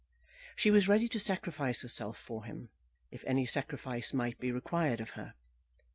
She 0.55 0.71
was 0.71 0.87
ready 0.87 1.07
to 1.09 1.19
sacrifice 1.19 1.83
herself 1.83 2.17
for 2.17 2.45
him, 2.45 2.69
if 3.11 3.23
any 3.27 3.45
sacrifice 3.45 4.13
might 4.15 4.39
be 4.39 4.51
required 4.51 4.99
of 4.99 5.11
her. 5.11 5.35